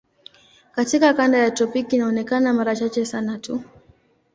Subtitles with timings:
[0.75, 3.61] Katika kanda ya tropiki inaonekana mara chache sana tu.